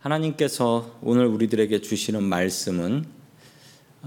하나님께서 0.00 0.96
오늘 1.02 1.26
우리들에게 1.26 1.80
주시는 1.80 2.22
말씀은 2.22 3.04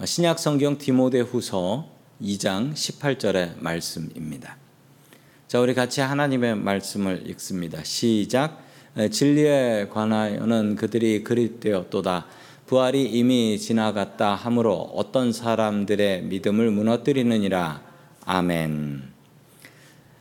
신약 0.06 0.40
성경 0.40 0.78
디모데후서 0.78 1.86
2장 2.22 2.74
18절의 2.74 3.62
말씀입니다. 3.62 4.56
자, 5.50 5.60
우리 5.60 5.74
같이 5.74 6.00
하나님의 6.00 6.56
말씀을 6.56 7.30
읽습니다. 7.32 7.84
시작. 7.84 8.64
진리에 9.12 9.90
관하여는 9.92 10.78
그들이 10.78 11.26
그릿되었도다. 11.26 12.26
부활이 12.68 13.04
이미 13.04 13.60
지나갔다 13.60 14.34
하므로 14.34 14.76
어떤 14.96 15.34
사람들의 15.34 16.24
믿음을 16.24 16.72
무너뜨리느니라. 16.72 17.82
아멘. 18.24 19.12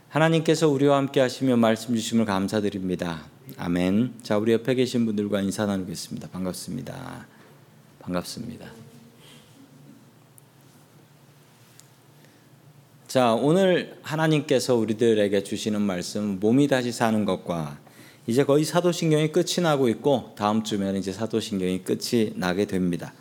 하나님께서 0.09 0.67
우리와 0.67 0.97
함께 0.97 1.21
하시며 1.21 1.55
말씀 1.55 1.95
주심을 1.95 2.25
감사드립니다. 2.25 3.30
아멘. 3.57 4.15
자, 4.23 4.37
우리 4.37 4.53
옆에 4.53 4.75
계신 4.75 5.05
분들과 5.05 5.41
인사 5.41 5.65
나누겠습니다. 5.65 6.29
반갑습니다. 6.29 7.27
반갑습니다. 7.99 8.71
자, 13.07 13.33
오늘 13.33 13.97
하나님께서 14.01 14.75
우리들에게 14.75 15.43
주시는 15.43 15.81
말씀 15.81 16.39
몸이 16.39 16.67
다시 16.67 16.91
사는 16.91 17.25
것과 17.25 17.77
이제 18.25 18.45
거의 18.45 18.63
사도신경이 18.63 19.33
끝이 19.33 19.61
나고 19.61 19.89
있고 19.89 20.33
다음 20.37 20.63
주면 20.63 20.95
이제 20.95 21.11
사도신경이 21.11 21.83
끝이 21.83 22.33
나게 22.35 22.65
됩니다. 22.65 23.13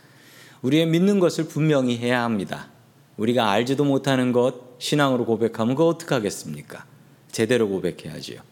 우리의 0.62 0.87
믿는 0.87 1.18
것을 1.18 1.48
분명히 1.48 1.98
해야 1.98 2.23
합니다. 2.23 2.68
우리가 3.16 3.50
알지도 3.50 3.84
못하는 3.84 4.32
것 4.32 4.76
신앙으로 4.78 5.24
고백하면 5.24 5.74
그거 5.74 5.88
어떻게 5.88 6.14
하겠습니까? 6.14 6.84
제대로 7.32 7.68
고백해야지요. 7.68 8.49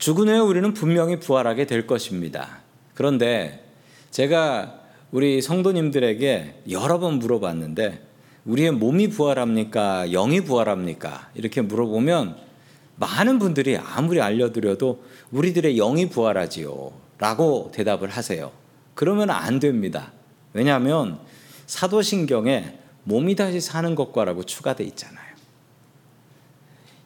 죽은 0.00 0.28
후에 0.28 0.38
우리는 0.38 0.72
분명히 0.72 1.20
부활하게 1.20 1.66
될 1.66 1.86
것입니다. 1.86 2.60
그런데 2.94 3.66
제가 4.10 4.80
우리 5.12 5.42
성도님들에게 5.42 6.62
여러 6.70 6.98
번 6.98 7.18
물어봤는데 7.18 8.02
우리의 8.46 8.70
몸이 8.70 9.10
부활합니까? 9.10 10.06
영이 10.06 10.40
부활합니까? 10.40 11.28
이렇게 11.34 11.60
물어보면 11.60 12.38
많은 12.96 13.38
분들이 13.38 13.76
아무리 13.76 14.22
알려드려도 14.22 15.04
우리들의 15.32 15.76
영이 15.76 16.08
부활하지요. 16.08 16.92
라고 17.18 17.70
대답을 17.74 18.08
하세요. 18.08 18.52
그러면 18.94 19.28
안 19.28 19.60
됩니다. 19.60 20.12
왜냐하면 20.54 21.18
사도신경에 21.66 22.78
몸이 23.04 23.36
다시 23.36 23.60
사는 23.60 23.94
것과라고 23.94 24.44
추가되어 24.44 24.86
있잖아요. 24.86 25.29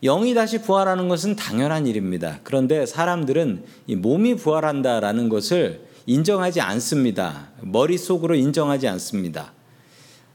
영이 0.04 0.34
다시 0.34 0.60
부활하는 0.60 1.08
것은 1.08 1.34
당연한 1.34 1.86
일입니다. 1.86 2.38
그런데 2.44 2.84
사람들은 2.84 3.64
이 3.86 3.96
몸이 3.96 4.36
부활한다라는 4.36 5.30
것을 5.30 5.86
인정하지 6.04 6.60
않습니다. 6.60 7.48
머릿속으로 7.62 8.34
인정하지 8.34 8.86
않습니다. 8.86 9.54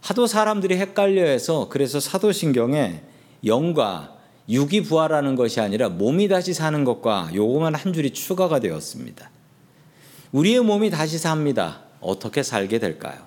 하도 0.01 0.25
사람들이 0.25 0.77
헷갈려 0.77 1.21
해서 1.23 1.67
그래서 1.69 1.99
사도신경에 1.99 3.03
영과 3.45 4.15
육이 4.49 4.81
부활하는 4.81 5.35
것이 5.35 5.59
아니라 5.59 5.89
몸이 5.89 6.27
다시 6.27 6.55
사는 6.55 6.83
것과 6.83 7.29
요것만 7.35 7.75
한 7.75 7.93
줄이 7.93 8.09
추가가 8.09 8.59
되었습니다. 8.59 9.29
우리의 10.31 10.61
몸이 10.61 10.89
다시 10.89 11.19
삽니다. 11.19 11.81
어떻게 12.01 12.41
살게 12.41 12.79
될까요? 12.79 13.19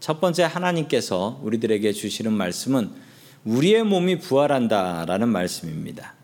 첫 0.00 0.20
번째 0.20 0.42
하나님께서 0.42 1.40
우리들에게 1.44 1.92
주시는 1.92 2.32
말씀은 2.32 3.05
우리의 3.46 3.84
몸이 3.84 4.18
부활한다라는 4.18 5.28
말씀입니다. 5.28 6.14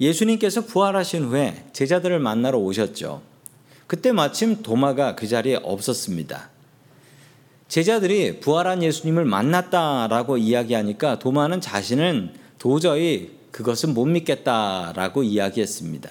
예수님께서 0.00 0.66
부활하신 0.66 1.24
후에 1.24 1.64
제자들을 1.72 2.18
만나러 2.20 2.58
오셨죠. 2.58 3.22
그때 3.86 4.12
마침 4.12 4.62
도마가 4.62 5.16
그 5.16 5.26
자리에 5.26 5.58
없었습니다. 5.62 6.50
제자들이 7.68 8.40
부활한 8.40 8.82
예수님을 8.82 9.24
만났다라고 9.24 10.36
이야기하니까 10.36 11.18
도마는 11.18 11.60
자신은 11.60 12.34
도저히 12.58 13.30
그것은 13.50 13.94
못 13.94 14.04
믿겠다라고 14.04 15.22
이야기했습니다. 15.22 16.10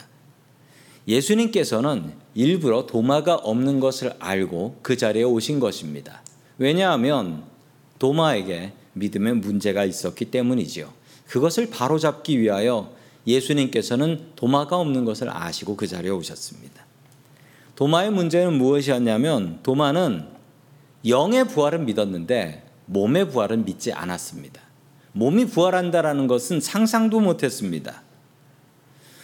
예수님께서는 1.07 2.11
일부러 2.33 2.85
도마가 2.87 3.35
없는 3.35 3.79
것을 3.79 4.13
알고 4.19 4.79
그 4.81 4.97
자리에 4.97 5.23
오신 5.23 5.59
것입니다. 5.59 6.21
왜냐하면 6.57 7.43
도마에게 7.99 8.73
믿음에 8.97 9.33
문제가 9.33 9.85
있었기 9.85 10.25
때문이지요. 10.25 10.91
그것을 11.27 11.69
바로잡기 11.69 12.39
위하여 12.39 12.93
예수님께서는 13.25 14.31
도마가 14.35 14.77
없는 14.77 15.05
것을 15.05 15.29
아시고 15.29 15.75
그 15.75 15.87
자리에 15.87 16.11
오셨습니다. 16.11 16.85
도마의 17.75 18.11
문제는 18.11 18.53
무엇이었냐면 18.53 19.59
도마는 19.63 20.25
영의 21.05 21.47
부활은 21.47 21.85
믿었는데 21.85 22.63
몸의 22.85 23.29
부활은 23.29 23.65
믿지 23.65 23.91
않았습니다. 23.91 24.61
몸이 25.11 25.45
부활한다라는 25.45 26.27
것은 26.27 26.59
상상도 26.59 27.19
못했습니다. 27.19 28.03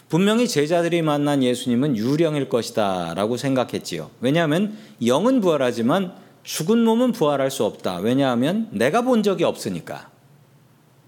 분명히 0.10 0.48
제자들이 0.48 1.02
만난 1.02 1.42
예수님은 1.42 1.98
유령일 1.98 2.50
것이다 2.50 3.14
라고 3.16 3.38
생각했지요. 3.38 4.12
왜냐하면 4.22 4.78
영은 5.04 5.42
부활하지만 5.42 6.14
죽은 6.44 6.84
몸은 6.84 7.14
부활할 7.14 7.50
수 7.50 7.64
없다. 7.64 7.98
왜냐하면 7.98 8.68
내가 8.72 9.02
본 9.02 9.24
적이 9.24 9.46
없으니까. 9.46 10.12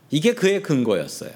이게 0.10 0.34
그의 0.34 0.62
근거였어요. 0.62 1.32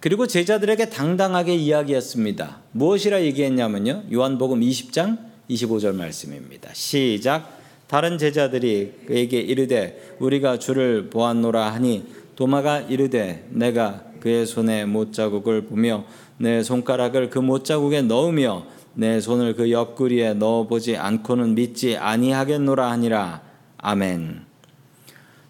그리고 0.00 0.26
제자들에게 0.26 0.88
당당하게 0.88 1.54
이야기했습니다. 1.56 2.60
무엇이라 2.72 3.22
얘기했냐면요. 3.22 4.04
요한복음 4.12 4.60
20장 4.60 5.18
25절 5.50 5.94
말씀입니다. 5.94 6.70
시작. 6.72 7.60
다른 7.86 8.16
제자들이 8.16 8.92
그에게 9.06 9.40
이르되 9.40 10.16
우리가 10.20 10.58
주를 10.58 11.10
보았노라 11.10 11.72
하니 11.72 12.06
도마가 12.36 12.82
이르되 12.82 13.46
내가 13.50 14.04
그의 14.20 14.46
손에 14.46 14.86
못자국을 14.86 15.66
보며 15.66 16.04
내 16.38 16.62
손가락을 16.62 17.28
그 17.28 17.38
못자국에 17.38 18.02
넣으며 18.02 18.64
내 18.94 19.20
손을 19.20 19.54
그 19.54 19.70
옆구리에 19.70 20.34
넣어보지 20.34 20.96
않고는 20.96 21.54
믿지 21.54 21.96
아니하겠노라 21.96 22.90
하니라. 22.90 23.42
아멘. 23.78 24.44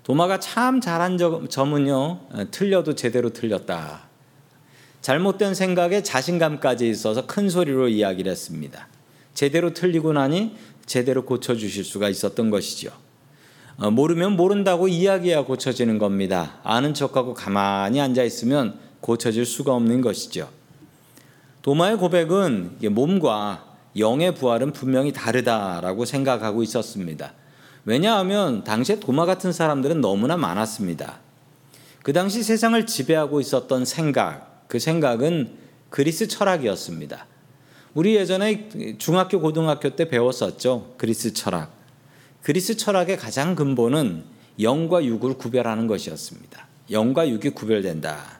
도마가 0.03 0.41
참 0.41 0.81
잘한 0.81 1.19
점은요, 1.49 2.21
틀려도 2.51 2.95
제대로 2.95 3.31
틀렸다. 3.31 4.09
잘못된 5.01 5.55
생각에 5.55 6.03
자신감까지 6.03 6.89
있어서 6.91 7.27
큰 7.27 7.49
소리로 7.49 7.89
이야기를 7.89 8.31
했습니다. 8.31 8.89
제대로 9.35 9.73
틀리고 9.73 10.13
나니 10.13 10.57
제대로 10.85 11.25
고쳐주실 11.25 11.85
수가 11.85 12.09
있었던 12.09 12.51
것이죠. 12.51 12.91
어, 13.79 13.91
모르면 13.91 14.37
모른다고 14.37 14.89
이야기해야 14.89 15.45
고쳐지는 15.45 15.99
겁니다. 15.99 16.59
아는 16.65 16.93
척하고 16.93 17.33
가만히 17.33 18.01
앉아 18.01 18.23
있으면 18.25 18.79
고쳐질 19.01 19.47
수가 19.47 19.75
없는 19.75 20.03
것이죠. 20.03 20.51
도마의 21.63 21.99
고백은 21.99 22.79
몸과 22.91 23.67
영의 23.97 24.35
부활은 24.35 24.73
분명히 24.73 25.13
다르다라고 25.13 26.05
생각하고 26.05 26.63
있었습니다. 26.63 27.35
왜냐하면 27.85 28.65
당시에 28.65 29.01
도마 29.01 29.27
같은 29.27 29.53
사람들은 29.53 30.01
너무나 30.01 30.37
많았습니다. 30.37 31.19
그 32.03 32.13
당시 32.13 32.43
세상을 32.43 32.87
지배하고 32.87 33.41
있었던 33.41 33.85
생각, 33.85 34.65
그 34.69 34.79
생각은 34.79 35.59
그리스 35.91 36.29
철학이었습니다. 36.29 37.27
우리 37.95 38.15
예전에 38.15 38.69
중학교, 38.99 39.41
고등학교 39.41 39.91
때 39.97 40.09
배웠었죠. 40.09 40.95
그리스 40.97 41.35
철학. 41.35 41.73
그리스 42.43 42.77
철학의 42.77 43.19
가장 43.19 43.55
근본은 43.55 44.25
영과 44.61 45.05
육을 45.05 45.35
구별하는 45.35 45.87
것이었습니다. 45.87 46.67
영과 46.91 47.29
육이 47.29 47.51
구별된다. 47.51 48.40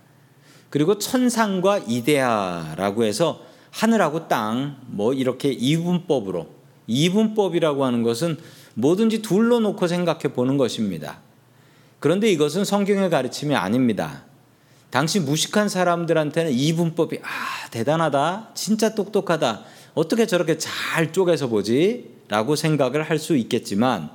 그리고 0.71 0.99
천상과 0.99 1.79
이데아라고 1.87 3.05
해서 3.05 3.43
하늘하고 3.71 4.29
땅 4.29 4.77
뭐 4.87 5.13
이렇게 5.13 5.51
이분법으로 5.51 6.47
이분법이라고 6.87 7.85
하는 7.85 8.03
것은 8.03 8.39
뭐든지 8.75 9.23
둘러 9.23 9.61
놓고 9.61 9.87
생각해 9.87 10.33
보는 10.35 10.57
것입니다. 10.57 11.19
그런데 11.99 12.31
이것은 12.31 12.65
성경의 12.65 13.11
가르침이 13.11 13.55
아닙니다. 13.55 14.25
당시 14.91 15.21
무식한 15.21 15.69
사람들한테는 15.69 16.53
이분법이 16.53 17.19
아 17.23 17.69
대단하다 17.71 18.51
진짜 18.55 18.95
똑똑하다 18.95 19.63
어떻게 19.95 20.27
저렇게 20.27 20.57
잘 20.59 21.13
쪼개서 21.13 21.49
보지 21.49 22.11
라고 22.29 22.57
생각을 22.57 23.03
할 23.03 23.19
수 23.19 23.37
있겠지만 23.37 24.11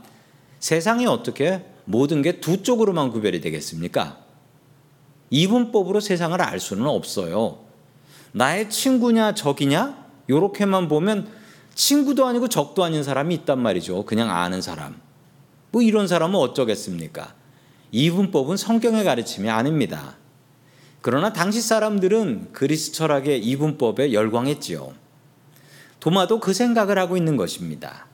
세상에 0.60 1.06
어떻게 1.06 1.64
모든 1.86 2.22
게 2.22 2.40
두 2.40 2.64
쪽으로만 2.64 3.12
구별이 3.12 3.40
되겠습니까? 3.42 4.25
이분법으로 5.30 6.00
세상을 6.00 6.40
알 6.42 6.60
수는 6.60 6.88
없어요. 6.88 7.60
나의 8.32 8.70
친구냐 8.70 9.34
적이냐 9.34 10.06
요렇게만 10.30 10.88
보면 10.88 11.30
친구도 11.74 12.26
아니고 12.26 12.48
적도 12.48 12.84
아닌 12.84 13.04
사람이 13.04 13.34
있단 13.36 13.60
말이죠. 13.60 14.06
그냥 14.06 14.32
아는 14.32 14.62
사람. 14.62 15.00
뭐 15.72 15.82
이런 15.82 16.08
사람은 16.08 16.40
어쩌겠습니까? 16.40 17.34
이분법은 17.92 18.58
성경의 18.58 19.04
가르침이 19.04 19.50
아닙니다. 19.50 20.16
그러나 21.02 21.34
당시 21.34 21.62
사람들은 21.62 22.50
그리스 22.52 22.92
철학의 22.92 23.44
이분법에 23.46 24.14
열광했지요. 24.14 24.94
도마도 26.00 26.40
그 26.40 26.54
생각을 26.54 26.98
하고 26.98 27.18
있는 27.18 27.38
것입니다. 27.38 28.08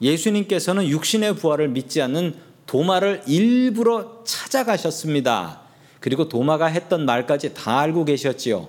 예수님께서는 0.00 0.88
육신의 0.88 1.36
부활을 1.36 1.68
믿지 1.68 2.02
않는 2.02 2.34
도마를 2.66 3.22
일부러 3.26 4.22
찾아가셨습니다. 4.24 5.65
그리고 6.06 6.28
도마가 6.28 6.66
했던 6.66 7.04
말까지 7.04 7.52
다 7.52 7.80
알고 7.80 8.04
계셨지요. 8.04 8.68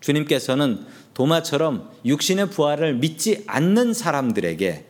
주님께서는 0.00 0.84
도마처럼 1.14 1.88
육신의 2.04 2.50
부활을 2.50 2.96
믿지 2.96 3.44
않는 3.46 3.94
사람들에게 3.94 4.84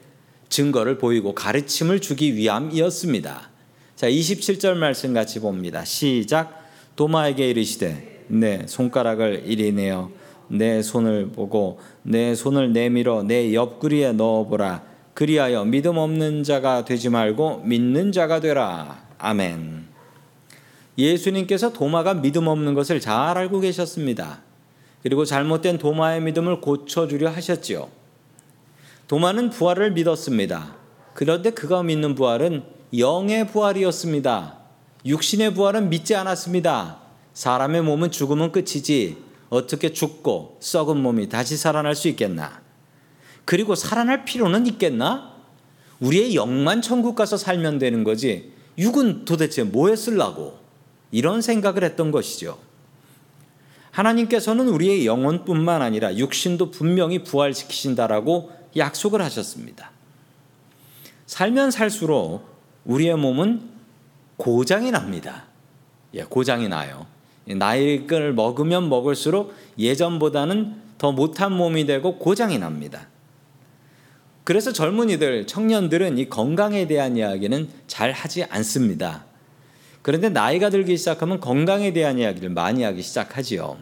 증거를 0.48 0.98
보이고 0.98 1.32
가르침을 1.32 2.00
주기 2.00 2.34
위함이었습니다. 2.34 3.50
자, 3.94 4.10
27절 4.10 4.74
말씀 4.78 5.14
같이 5.14 5.38
봅니다. 5.38 5.84
시작. 5.84 6.60
도마에게 6.96 7.50
이르시되 7.50 8.24
내 8.26 8.66
손가락을 8.66 9.44
이리 9.46 9.70
내어 9.70 10.10
내 10.48 10.82
손을 10.82 11.28
보고 11.28 11.78
내 12.02 12.34
손을 12.34 12.72
내밀어 12.72 13.22
내 13.22 13.54
옆구리에 13.54 14.14
넣어보라. 14.14 14.82
그리하여 15.14 15.64
믿음 15.66 15.98
없는 15.98 16.42
자가 16.42 16.84
되지 16.84 17.10
말고 17.10 17.62
믿는 17.64 18.10
자가 18.10 18.40
되라. 18.40 19.06
아멘. 19.18 19.89
예수님께서 21.00 21.72
도마가 21.72 22.14
믿음 22.14 22.46
없는 22.46 22.74
것을 22.74 23.00
잘 23.00 23.36
알고 23.36 23.60
계셨습니다. 23.60 24.42
그리고 25.02 25.24
잘못된 25.24 25.78
도마의 25.78 26.20
믿음을 26.22 26.60
고쳐주려 26.60 27.30
하셨지요. 27.30 27.88
도마는 29.08 29.50
부활을 29.50 29.92
믿었습니다. 29.92 30.76
그런데 31.14 31.50
그가 31.50 31.82
믿는 31.82 32.14
부활은 32.14 32.62
영의 32.96 33.46
부활이었습니다. 33.48 34.58
육신의 35.04 35.54
부활은 35.54 35.88
믿지 35.88 36.14
않았습니다. 36.14 36.98
사람의 37.32 37.82
몸은 37.82 38.10
죽으면 38.10 38.52
끝이지 38.52 39.16
어떻게 39.48 39.92
죽고 39.92 40.58
썩은 40.60 40.96
몸이 40.98 41.28
다시 41.28 41.56
살아날 41.56 41.94
수 41.94 42.08
있겠나? 42.08 42.60
그리고 43.44 43.74
살아날 43.74 44.24
필요는 44.24 44.66
있겠나? 44.66 45.34
우리의 45.98 46.34
영만 46.34 46.82
천국 46.82 47.16
가서 47.16 47.36
살면 47.36 47.78
되는 47.78 48.04
거지. 48.04 48.52
육은 48.78 49.24
도대체 49.24 49.64
뭐에 49.64 49.96
쓰려고? 49.96 50.59
이런 51.10 51.42
생각을 51.42 51.84
했던 51.84 52.10
것이죠. 52.10 52.58
하나님께서는 53.90 54.68
우리의 54.68 55.06
영혼뿐만 55.06 55.82
아니라 55.82 56.16
육신도 56.16 56.70
분명히 56.70 57.24
부활시키신다라고 57.24 58.52
약속을 58.76 59.20
하셨습니다. 59.22 59.90
살면 61.26 61.70
살수록 61.70 62.48
우리의 62.84 63.16
몸은 63.16 63.62
고장이 64.36 64.90
납니다. 64.90 65.44
예, 66.14 66.22
고장이 66.22 66.68
나요. 66.68 67.06
나이를 67.46 68.32
먹으면 68.32 68.88
먹을수록 68.88 69.54
예전보다는 69.78 70.76
더 70.98 71.12
못한 71.12 71.52
몸이 71.52 71.86
되고 71.86 72.18
고장이 72.18 72.58
납니다. 72.58 73.08
그래서 74.44 74.72
젊은이들, 74.72 75.46
청년들은 75.46 76.18
이 76.18 76.28
건강에 76.28 76.86
대한 76.86 77.16
이야기는 77.16 77.68
잘 77.86 78.12
하지 78.12 78.44
않습니다. 78.44 79.24
그런데 80.02 80.28
나이가 80.28 80.70
들기 80.70 80.96
시작하면 80.96 81.40
건강에 81.40 81.92
대한 81.92 82.18
이야기를 82.18 82.50
많이 82.50 82.82
하기 82.82 83.02
시작하지요. 83.02 83.78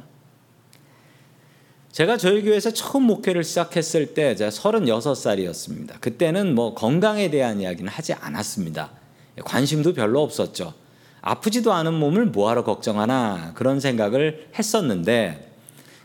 제가 1.93 2.17
저희 2.17 2.43
교회에서 2.43 2.73
처음 2.73 3.05
목회를 3.05 3.45
시작했을 3.45 4.15
때 4.15 4.35
제가 4.35 4.51
36살이었습니다. 4.51 6.01
그때는 6.01 6.55
뭐 6.55 6.75
건강에 6.75 7.31
대한 7.31 7.61
이야기는 7.61 7.91
하지 7.91 8.13
않았습니다. 8.13 8.91
관심도 9.45 9.95
별로 9.95 10.23
없었죠. 10.23 10.75
아프지도 11.21 11.73
않은 11.73 11.95
몸을 11.95 12.27
뭐하러 12.27 12.65
걱정하나 12.65 13.53
그런 13.55 13.81
생각을 13.81 14.49
했었는데 14.59 15.53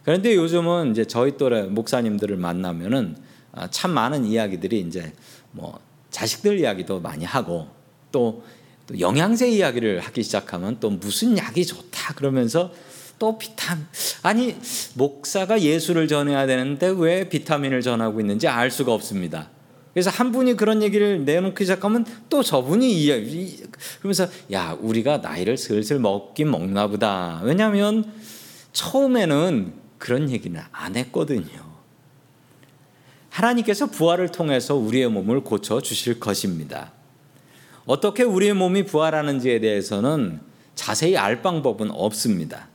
그런데 0.03 0.35
요즘은 0.35 0.91
이제 0.91 1.05
저희 1.05 1.37
또래 1.37 1.63
목사님들을 1.63 2.35
만나면은 2.35 3.15
아, 3.51 3.69
참 3.69 3.91
많은 3.91 4.25
이야기들이 4.25 4.79
이제 4.81 5.13
뭐 5.51 5.79
자식들 6.09 6.59
이야기도 6.59 6.99
많이 6.99 7.23
하고 7.23 7.67
또, 8.11 8.43
또 8.87 8.99
영양제 8.99 9.49
이야기를 9.49 9.99
하기 10.01 10.23
시작하면 10.23 10.77
또 10.79 10.89
무슨 10.89 11.37
약이 11.37 11.65
좋다 11.65 12.13
그러면서 12.15 12.73
또 13.19 13.37
비타민 13.37 13.85
아니 14.21 14.55
목사가 14.95 15.61
예수를 15.61 16.07
전해야 16.07 16.45
되는데 16.45 16.93
왜 16.97 17.29
비타민을 17.29 17.81
전하고 17.81 18.19
있는지 18.19 18.47
알 18.47 18.69
수가 18.69 18.93
없습니다. 18.93 19.49
그래서 19.93 20.09
한 20.09 20.31
분이 20.31 20.55
그런 20.55 20.81
얘기를 20.81 21.23
내놓기 21.23 21.63
시작하면 21.63 22.05
또 22.27 22.41
저분이 22.41 23.05
이 23.05 23.63
그러면서 23.99 24.27
야 24.51 24.75
우리가 24.81 25.19
나이를 25.19 25.55
슬슬 25.55 25.99
먹긴 25.99 26.49
먹나 26.49 26.87
보다. 26.87 27.41
왜냐하면 27.43 28.11
처음에는 28.73 29.73
그런 29.99 30.29
얘기는 30.31 30.59
안 30.71 30.95
했거든요. 30.95 31.73
하나님께서 33.29 33.85
부활을 33.87 34.31
통해서 34.31 34.75
우리의 34.75 35.09
몸을 35.09 35.41
고쳐 35.41 35.79
주실 35.79 36.19
것입니다. 36.19 36.91
어떻게 37.85 38.23
우리의 38.23 38.53
몸이 38.53 38.85
부활하는지에 38.85 39.59
대해서는 39.59 40.39
자세히 40.75 41.17
알 41.17 41.41
방법은 41.41 41.91
없습니다. 41.91 42.67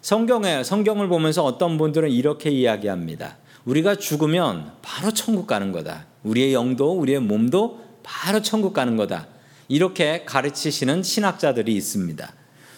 성경에 0.00 0.62
성경을 0.62 1.08
보면서 1.08 1.44
어떤 1.44 1.78
분들은 1.78 2.10
이렇게 2.10 2.50
이야기합니다. 2.50 3.38
우리가 3.64 3.96
죽으면 3.96 4.72
바로 4.82 5.12
천국 5.12 5.46
가는 5.46 5.72
거다. 5.72 6.06
우리의 6.22 6.54
영도 6.54 6.92
우리의 6.92 7.20
몸도 7.20 7.80
바로 8.02 8.40
천국 8.42 8.72
가는 8.72 8.96
거다. 8.96 9.26
이렇게 9.68 10.24
가르치시는 10.24 11.02
신학자들이 11.02 11.74
있습니다. 11.74 12.32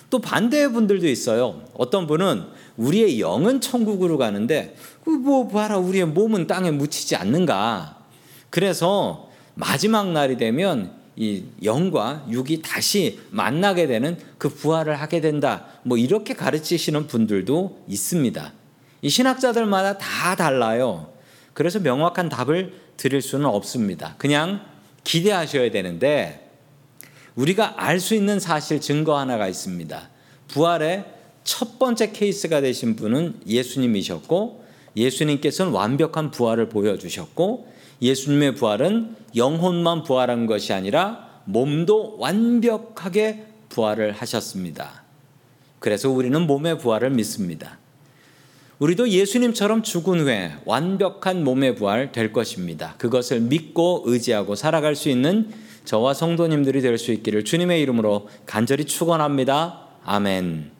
또 0.09 0.19
반대의 0.19 0.73
분들도 0.73 1.07
있어요. 1.07 1.63
어떤 1.75 2.07
분은 2.07 2.45
우리의 2.77 3.21
영은 3.21 3.61
천국으로 3.61 4.19
가는데 4.19 4.75
그뭐 5.05 5.49
봐라 5.49 5.79
우리의 5.79 6.07
몸은 6.07 6.47
땅에 6.49 6.71
묻히지 6.71 7.15
않는가. 7.15 7.99
그래서 8.51 9.29
마지막 9.55 10.11
날이 10.11 10.37
되면 10.37 11.00
이 11.21 11.45
영과 11.63 12.25
육이 12.31 12.63
다시 12.63 13.21
만나게 13.29 13.87
되는 13.87 14.17
그 14.39 14.49
부활을 14.49 14.99
하게 14.99 15.21
된다. 15.21 15.67
뭐 15.83 15.99
이렇게 15.99 16.33
가르치시는 16.33 17.09
분들도 17.09 17.85
있습니다. 17.87 18.53
이 19.03 19.11
신학자들마다 19.11 19.99
다 19.99 20.35
달라요. 20.35 21.13
그래서 21.53 21.79
명확한 21.79 22.31
답을 22.31 22.73
드릴 22.97 23.21
수는 23.21 23.45
없습니다. 23.45 24.15
그냥 24.17 24.65
기대하셔야 25.05 25.71
되는데 25.71 26.51
우리가 27.35 27.75
알 27.77 28.01
수 28.01 28.15
있는 28.15 28.41
사실 28.41 28.81
증거 28.81 29.19
하나가 29.19 29.47
있습니다. 29.47 30.09
부활의 30.49 31.05
첫 31.45 31.79
번째 31.79 32.13
케이스가 32.13 32.63
되신 32.63 32.97
분은 32.97 33.43
예수님이셨고 33.47 34.65
예수님께서는 34.97 35.73
완벽한 35.73 36.31
부활을 36.31 36.71
보여주셨고 36.71 37.71
예수님의 38.03 38.55
부활은 38.55 39.17
영혼만 39.37 40.05
부활한 40.05 40.47
것이 40.47 40.73
아니라 40.73 41.29
몸도 41.45 42.17
완벽하게 42.19 43.47
부활을 43.69 44.13
하셨습니다. 44.13 45.05
그래서 45.79 46.11
우리는 46.11 46.47
몸의 46.47 46.79
부활을 46.79 47.11
믿습니다. 47.11 47.79
우리도 48.79 49.11
예수님처럼 49.11 49.83
죽은 49.83 50.21
후에 50.21 50.53
완벽한 50.65 51.45
몸의 51.45 51.75
부활 51.75 52.13
될 52.13 52.33
것입니다. 52.33 52.95
그것을 52.99 53.41
믿고 53.41 54.05
의지하고 54.07 54.55
살아갈 54.55 54.97
수 54.97 55.11
있는 55.11 55.51
저와 55.85 56.15
성도님들이 56.15 56.81
될 56.81 56.97
수 56.99 57.13
있기를 57.13 57.45
주님의 57.45 57.81
이름으로 57.83 58.29
간절히 58.47 58.85
축원합니다. 58.85 59.81
아멘. 60.05 60.80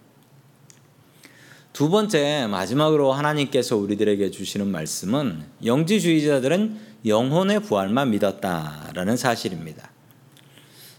두 1.73 1.89
번째 1.89 2.47
마지막으로 2.51 3.13
하나님께서 3.13 3.77
우리들에게 3.77 4.31
주시는 4.31 4.69
말씀은 4.69 5.45
영지주의자들은 5.65 6.91
영혼의 7.07 7.61
부활만 7.61 8.11
믿었다라는 8.11 9.17
사실입니다. 9.17 9.91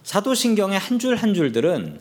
사도신경의 0.04 0.80
한 0.80 0.98
줄 0.98 1.16
한 1.16 1.34
줄들은 1.34 2.00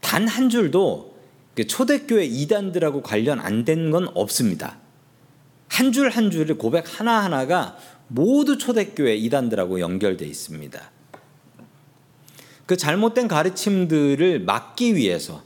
단 0.00 0.28
한 0.28 0.48
줄도 0.48 1.16
그 1.54 1.66
초대교회 1.66 2.24
이단들하고 2.24 3.02
관련 3.02 3.40
안 3.40 3.64
된 3.64 3.90
건 3.90 4.08
없습니다. 4.14 4.78
한 5.68 5.92
줄 5.92 6.08
한 6.10 6.30
줄의 6.30 6.56
고백 6.58 6.84
하나하나가 7.00 7.76
모두 8.08 8.56
초대교회 8.56 9.16
이단들하고 9.16 9.80
연결되어 9.80 10.26
있습니다. 10.28 10.90
그 12.66 12.76
잘못된 12.76 13.28
가르침들을 13.28 14.40
막기 14.40 14.94
위해서 14.96 15.42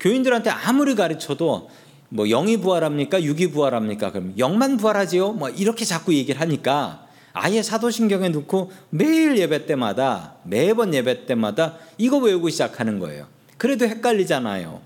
교인들한테 0.00 0.50
아무리 0.50 0.94
가르쳐도 0.94 1.70
뭐 2.14 2.28
영이 2.28 2.58
부활합니까? 2.58 3.24
육이 3.24 3.50
부활합니까? 3.50 4.12
그럼 4.12 4.34
영만 4.38 4.76
부활하지요? 4.76 5.32
뭐 5.32 5.48
이렇게 5.48 5.84
자꾸 5.84 6.14
얘기를 6.14 6.40
하니까 6.40 7.08
아예 7.32 7.60
사도신경에 7.60 8.28
넣고 8.28 8.70
매일 8.90 9.36
예배 9.36 9.66
때마다 9.66 10.36
매번 10.44 10.94
예배 10.94 11.26
때마다 11.26 11.76
이거 11.98 12.18
외우고 12.18 12.50
시작하는 12.50 13.00
거예요. 13.00 13.26
그래도 13.58 13.88
헷갈리잖아요. 13.88 14.80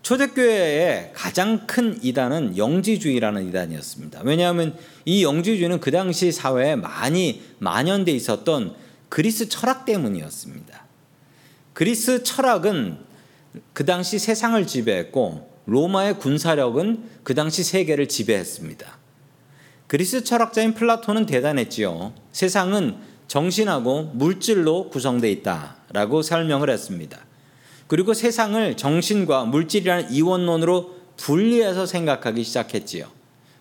초대교회의 0.00 1.10
가장 1.12 1.66
큰 1.66 1.98
이단은 2.02 2.56
영지주의라는 2.56 3.46
이단이었습니다. 3.48 4.22
왜냐하면 4.24 4.78
이 5.04 5.22
영지주의는 5.22 5.80
그 5.80 5.90
당시 5.90 6.32
사회에 6.32 6.76
많이 6.76 7.42
만연돼 7.58 8.10
있었던 8.12 8.74
그리스 9.10 9.50
철학 9.50 9.84
때문이었습니다. 9.84 10.82
그리스 11.74 12.22
철학은 12.22 12.96
그 13.74 13.84
당시 13.84 14.18
세상을 14.18 14.66
지배했고 14.66 15.49
로마의 15.70 16.18
군사력은 16.18 17.04
그 17.22 17.36
당시 17.36 17.62
세계를 17.62 18.08
지배했습니다. 18.08 18.98
그리스 19.86 20.24
철학자인 20.24 20.74
플라톤은 20.74 21.26
대단했지요. 21.26 22.12
세상은 22.32 22.96
정신하고 23.28 24.10
물질로 24.14 24.90
구성되어 24.90 25.30
있다라고 25.30 26.22
설명을 26.22 26.70
했습니다. 26.70 27.20
그리고 27.86 28.14
세상을 28.14 28.76
정신과 28.76 29.44
물질이라는 29.44 30.10
이원론으로 30.10 30.96
분리해서 31.16 31.86
생각하기 31.86 32.42
시작했지요. 32.42 33.06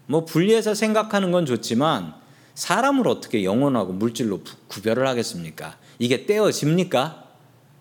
뭐 0.08 0.26
분리해서 0.26 0.74
생각하는 0.74 1.32
건 1.32 1.46
좋지만 1.46 2.16
사람을 2.56 3.08
어떻게 3.08 3.44
영혼하고 3.44 3.94
물질로 3.94 4.42
구별을 4.68 5.08
하겠습니까? 5.08 5.78
이게 6.00 6.26
떼어집니까? 6.26 7.26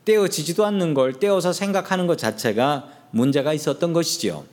떼어지지도 0.05 0.67
않는 0.67 0.93
걸 0.93 1.15
떼어서 1.15 1.55
생각하는 1.55 2.07
것 2.07 2.19
자체가 2.19 2.98
문제가 3.11 3.53
있었던 3.53 3.93
것이지요. 3.93 4.45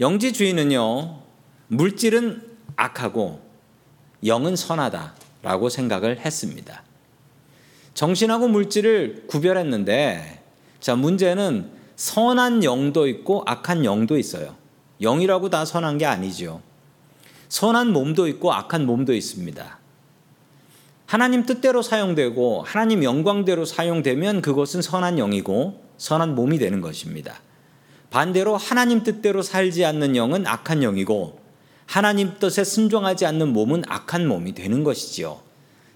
영지주의는요, 0.00 1.20
물질은 1.68 2.42
악하고 2.76 3.40
영은 4.24 4.56
선하다라고 4.56 5.68
생각을 5.68 6.18
했습니다. 6.20 6.82
정신하고 7.94 8.48
물질을 8.48 9.24
구별했는데, 9.26 10.42
자, 10.80 10.96
문제는 10.96 11.70
선한 11.96 12.64
영도 12.64 13.06
있고 13.06 13.42
악한 13.46 13.84
영도 13.84 14.16
있어요. 14.18 14.56
영이라고 15.00 15.50
다 15.50 15.64
선한 15.64 15.98
게 15.98 16.06
아니죠. 16.06 16.62
선한 17.48 17.92
몸도 17.92 18.28
있고 18.28 18.52
악한 18.52 18.86
몸도 18.86 19.12
있습니다. 19.12 19.78
하나님 21.12 21.44
뜻대로 21.44 21.82
사용되고 21.82 22.62
하나님 22.62 23.04
영광대로 23.04 23.66
사용되면 23.66 24.40
그것은 24.40 24.80
선한 24.80 25.16
영이고 25.16 25.84
선한 25.98 26.34
몸이 26.34 26.56
되는 26.56 26.80
것입니다. 26.80 27.42
반대로 28.08 28.56
하나님 28.56 29.02
뜻대로 29.02 29.42
살지 29.42 29.84
않는 29.84 30.16
영은 30.16 30.46
악한 30.46 30.80
영이고 30.80 31.38
하나님 31.84 32.38
뜻에 32.38 32.64
순종하지 32.64 33.26
않는 33.26 33.52
몸은 33.52 33.82
악한 33.88 34.26
몸이 34.26 34.54
되는 34.54 34.84
것이지요. 34.84 35.40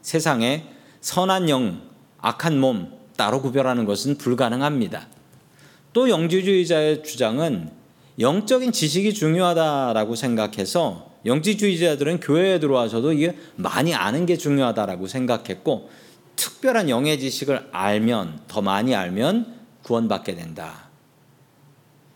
세상에 0.02 0.66
선한 1.00 1.48
영, 1.48 1.80
악한 2.18 2.60
몸 2.60 2.92
따로 3.16 3.40
구별하는 3.40 3.86
것은 3.86 4.18
불가능합니다. 4.18 5.06
또 5.94 6.10
영지주의자의 6.10 7.02
주장은 7.02 7.70
영적인 8.20 8.70
지식이 8.70 9.14
중요하다라고 9.14 10.14
생각해서 10.14 11.15
영지주의자들은 11.26 12.20
교회에 12.20 12.60
들어와서도 12.60 13.12
이게 13.12 13.36
많이 13.56 13.94
아는 13.94 14.24
게 14.26 14.36
중요하다라고 14.36 15.06
생각했고 15.06 15.90
특별한 16.36 16.88
영의 16.88 17.18
지식을 17.18 17.68
알면 17.72 18.40
더 18.48 18.62
많이 18.62 18.94
알면 18.94 19.54
구원받게 19.82 20.34
된다. 20.34 20.88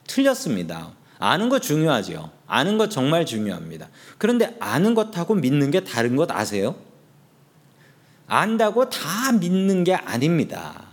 틀렸습니다. 0.07 0.93
아는 1.19 1.49
거 1.49 1.59
중요하죠. 1.59 2.31
아는 2.47 2.79
거 2.79 2.89
정말 2.89 3.27
중요합니다. 3.27 3.89
그런데 4.19 4.57
아는 4.59 4.95
것하고 4.95 5.35
믿는 5.35 5.71
게 5.71 5.85
다른 5.85 6.17
것 6.17 6.31
아세요? 6.31 6.77
안다고 8.27 8.89
다 8.91 9.33
믿는 9.33 9.85
게 9.85 9.95
아닙니다. 9.95 10.87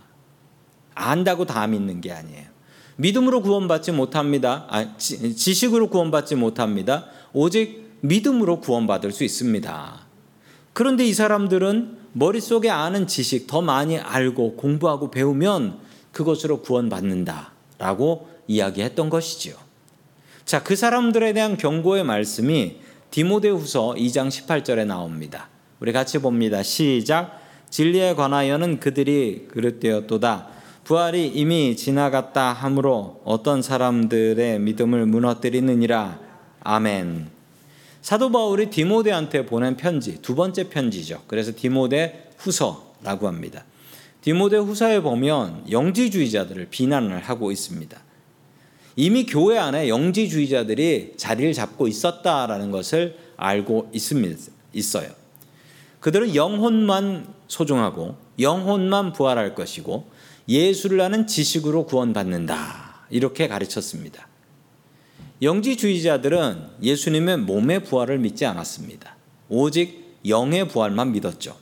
안다고 0.94 1.46
다 1.46 1.66
믿는 1.66 2.00
게 2.00 2.12
아니에요. 2.12 2.46
믿음으로 2.96 3.42
구원받지 3.42 3.92
못합니다. 3.92 4.66
아, 4.68 4.96
지 4.96 5.54
식으로 5.54 5.88
구원받지 5.88 6.34
못합니다. 6.34 7.06
오직 7.32 7.87
믿음으로 8.00 8.60
구원받을 8.60 9.12
수 9.12 9.24
있습니다. 9.24 10.06
그런데 10.72 11.04
이 11.04 11.12
사람들은 11.12 11.98
머릿속에 12.12 12.70
아는 12.70 13.06
지식 13.06 13.46
더 13.46 13.60
많이 13.60 13.98
알고 13.98 14.56
공부하고 14.56 15.10
배우면 15.10 15.78
그것으로 16.12 16.62
구원받는다라고 16.62 18.28
이야기했던 18.46 19.10
것이지요. 19.10 19.54
자, 20.44 20.62
그 20.62 20.76
사람들에 20.76 21.32
대한 21.32 21.56
경고의 21.56 22.04
말씀이 22.04 22.76
디모데후서 23.10 23.94
2장 23.96 24.28
18절에 24.28 24.86
나옵니다. 24.86 25.48
우리 25.80 25.92
같이 25.92 26.18
봅니다. 26.18 26.62
시작. 26.62 27.40
진리에 27.70 28.14
관하여는 28.14 28.80
그들이 28.80 29.48
그릇되었도다. 29.50 30.48
부활이 30.84 31.28
이미 31.28 31.76
지나갔다 31.76 32.54
하므로 32.54 33.20
어떤 33.24 33.60
사람들의 33.60 34.58
믿음을 34.60 35.04
무너뜨리느니라. 35.06 36.18
아멘. 36.60 37.37
사도 38.08 38.32
바울이 38.32 38.70
디모데한테 38.70 39.44
보낸 39.44 39.76
편지, 39.76 40.22
두 40.22 40.34
번째 40.34 40.70
편지죠. 40.70 41.24
그래서 41.26 41.52
디모데 41.54 42.30
후서라고 42.38 43.26
합니다. 43.26 43.66
디모데 44.22 44.56
후서에 44.56 45.00
보면 45.00 45.70
영지주의자들을 45.70 46.68
비난을 46.70 47.20
하고 47.20 47.52
있습니다. 47.52 48.00
이미 48.96 49.26
교회 49.26 49.58
안에 49.58 49.90
영지주의자들이 49.90 51.18
자리를 51.18 51.52
잡고 51.52 51.86
있었다라는 51.86 52.70
것을 52.70 53.18
알고 53.36 53.90
있습니다. 53.92 54.52
있어요. 54.72 55.10
그들은 56.00 56.34
영혼만 56.34 57.26
소중하고 57.46 58.16
영혼만 58.40 59.12
부활할 59.12 59.54
것이고 59.54 60.08
예수를 60.48 61.02
아는 61.02 61.26
지식으로 61.26 61.84
구원받는다. 61.84 63.04
이렇게 63.10 63.48
가르쳤습니다. 63.48 64.28
영지주의자들은 65.40 66.68
예수님의 66.82 67.38
몸의 67.38 67.84
부활을 67.84 68.18
믿지 68.18 68.44
않았습니다. 68.44 69.16
오직 69.48 70.18
영의 70.26 70.66
부활만 70.66 71.12
믿었죠. 71.12 71.56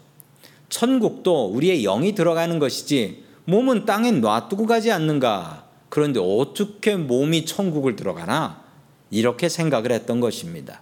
천국도 0.69 1.49
우리의 1.49 1.83
영이 1.83 2.15
들어가는 2.15 2.59
것이지 2.59 3.25
몸은 3.45 3.85
땅에 3.85 4.11
놔두고 4.11 4.67
가지 4.67 4.91
않는가. 4.91 5.67
그런데 5.89 6.21
어떻게 6.21 6.97
몸이 6.97 7.45
천국을 7.45 7.97
들어가나? 7.97 8.65
이렇게 9.11 9.49
생각을 9.49 9.93
했던 9.93 10.21
것입니다. 10.21 10.81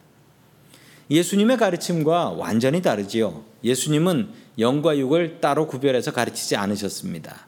예수님의 1.11 1.59
가르침과 1.59 2.31
완전히 2.31 2.81
다르지요. 2.81 3.45
예수님은 3.63 4.31
영과 4.59 4.97
육을 4.97 5.41
따로 5.41 5.67
구별해서 5.67 6.13
가르치지 6.13 6.57
않으셨습니다. 6.57 7.47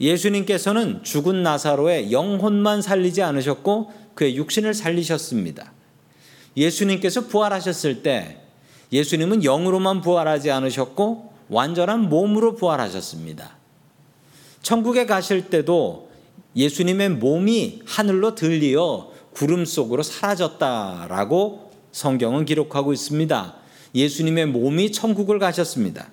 예수님께서는 0.00 1.02
죽은 1.04 1.42
나사로의 1.42 2.10
영혼만 2.10 2.82
살리지 2.82 3.22
않으셨고 3.22 3.92
그의 4.14 4.36
육신을 4.36 4.74
살리셨습니다. 4.74 5.72
예수님께서 6.56 7.26
부활하셨을 7.26 8.02
때 8.02 8.38
예수님은 8.92 9.44
영으로만 9.44 10.02
부활하지 10.02 10.50
않으셨고 10.50 11.32
완전한 11.48 12.08
몸으로 12.08 12.54
부활하셨습니다. 12.54 13.56
천국에 14.62 15.06
가실 15.06 15.48
때도 15.50 16.10
예수님의 16.54 17.10
몸이 17.10 17.82
하늘로 17.86 18.34
들리어 18.34 19.10
구름 19.32 19.64
속으로 19.64 20.02
사라졌다라고 20.02 21.72
성경은 21.92 22.44
기록하고 22.44 22.92
있습니다. 22.92 23.56
예수님의 23.94 24.46
몸이 24.46 24.92
천국을 24.92 25.38
가셨습니다. 25.38 26.08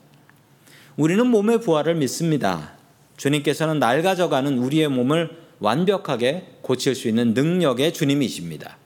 우리는 0.97 1.25
몸의 1.27 1.61
부활을 1.61 1.95
믿습니다. 1.95 2.73
주님께서는 3.17 3.79
낡아져가는 3.79 4.57
우리의 4.57 4.89
몸을 4.89 5.48
완벽하게 5.59 6.57
고칠 6.61 6.95
수 6.95 7.07
있는 7.07 7.33
능력의 7.33 7.93
주님이십니다. 7.93 8.77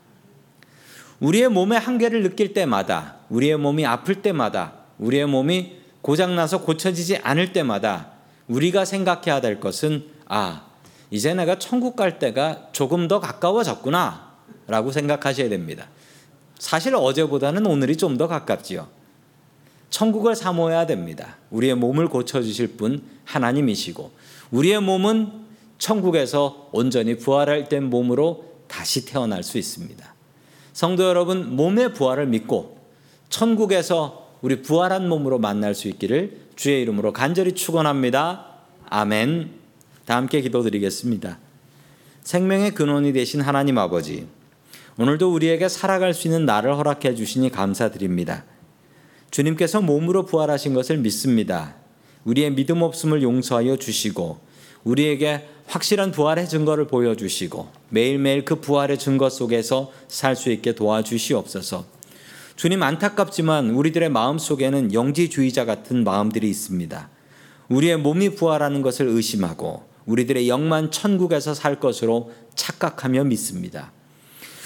우리의 1.20 1.48
몸의 1.48 1.78
한계를 1.78 2.22
느낄 2.22 2.52
때마다, 2.52 3.16
우리의 3.30 3.56
몸이 3.56 3.86
아플 3.86 4.22
때마다, 4.22 4.74
우리의 4.98 5.26
몸이 5.26 5.76
고장나서 6.02 6.62
고쳐지지 6.62 7.18
않을 7.18 7.52
때마다 7.52 8.10
우리가 8.48 8.84
생각해야 8.84 9.40
될 9.40 9.58
것은 9.58 10.04
아, 10.26 10.66
이제 11.10 11.32
내가 11.32 11.58
천국 11.58 11.96
갈 11.96 12.18
때가 12.18 12.68
조금 12.72 13.08
더 13.08 13.20
가까워졌구나 13.20 14.34
라고 14.66 14.92
생각하셔야 14.92 15.48
됩니다. 15.48 15.88
사실 16.58 16.94
어제보다는 16.94 17.66
오늘이 17.66 17.96
좀 17.96 18.18
더 18.18 18.26
가깝지요. 18.28 18.88
천국을 19.90 20.34
사모해야 20.34 20.86
됩니다. 20.86 21.36
우리의 21.50 21.76
몸을 21.76 22.08
고쳐주실 22.08 22.76
분 22.76 23.02
하나님이시고 23.24 24.10
우리의 24.50 24.80
몸은 24.80 25.43
천국에서 25.78 26.68
온전히 26.72 27.16
부활할 27.16 27.68
땐 27.68 27.84
몸으로 27.90 28.44
다시 28.68 29.04
태어날 29.04 29.42
수 29.42 29.58
있습니다. 29.58 30.14
성도 30.72 31.04
여러분, 31.04 31.56
몸의 31.56 31.94
부활을 31.94 32.26
믿고 32.26 32.78
천국에서 33.28 34.24
우리 34.42 34.62
부활한 34.62 35.08
몸으로 35.08 35.38
만날 35.38 35.74
수 35.74 35.88
있기를 35.88 36.40
주의 36.56 36.82
이름으로 36.82 37.12
간절히 37.12 37.52
축원합니다. 37.52 38.46
아멘. 38.88 39.50
다 40.04 40.16
함께 40.16 40.40
기도드리겠습니다. 40.40 41.38
생명의 42.22 42.72
근원이 42.72 43.12
되신 43.12 43.40
하나님 43.40 43.78
아버지, 43.78 44.26
오늘도 44.98 45.32
우리에게 45.32 45.68
살아갈 45.68 46.14
수 46.14 46.28
있는 46.28 46.46
날을 46.46 46.76
허락해 46.76 47.14
주시니 47.14 47.50
감사드립니다. 47.50 48.44
주님께서 49.30 49.80
몸으로 49.80 50.24
부활하신 50.24 50.74
것을 50.74 50.98
믿습니다. 50.98 51.74
우리의 52.24 52.52
믿음 52.54 52.82
없음을 52.82 53.22
용서하여 53.22 53.76
주시고 53.76 54.38
우리에게 54.84 55.48
확실한 55.66 56.12
부활의 56.12 56.48
증거를 56.48 56.86
보여주시고 56.86 57.68
매일매일 57.88 58.44
그 58.44 58.56
부활의 58.56 58.98
증거 58.98 59.28
속에서 59.30 59.92
살 60.08 60.36
수 60.36 60.50
있게 60.50 60.74
도와주시옵소서. 60.74 61.86
주님 62.56 62.82
안타깝지만 62.82 63.70
우리들의 63.70 64.08
마음 64.10 64.38
속에는 64.38 64.92
영지주의자 64.92 65.64
같은 65.64 66.04
마음들이 66.04 66.48
있습니다. 66.48 67.08
우리의 67.68 67.96
몸이 67.96 68.30
부활하는 68.30 68.82
것을 68.82 69.08
의심하고 69.08 69.82
우리들의 70.06 70.48
영만 70.48 70.90
천국에서 70.90 71.54
살 71.54 71.80
것으로 71.80 72.32
착각하며 72.54 73.24
믿습니다. 73.24 73.90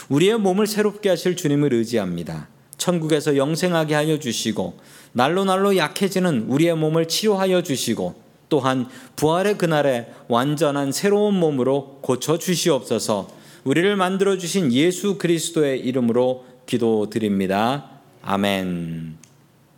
우리의 0.09 0.39
몸을 0.39 0.67
새롭게 0.67 1.09
하실 1.09 1.37
주님을 1.37 1.73
의지합니다. 1.73 2.49
천국에서 2.77 3.37
영생하게 3.37 3.95
하여 3.95 4.19
주시고 4.19 4.79
날로 5.13 5.45
날로 5.45 5.77
약해지는 5.77 6.47
우리의 6.49 6.77
몸을 6.77 7.09
치료하여 7.09 7.63
주시고 7.63 8.28
또한 8.49 8.89
부활의 9.17 9.59
그날에 9.59 10.09
완전한 10.29 10.93
새로운 10.93 11.35
몸으로 11.35 11.99
고쳐 12.01 12.39
주시옵소서. 12.39 13.29
우리를 13.65 13.97
만들어 13.97 14.39
주신 14.39 14.73
예수 14.73 15.19
그리스도의 15.19 15.81
이름으로 15.81 16.47
기도드립니다. 16.67 17.91
아멘. 18.23 19.28